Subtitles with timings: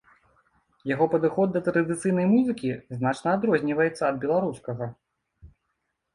[0.93, 4.85] Яго падыход да традыцыйнай музыкі значна адрозніваецца ад беларускага.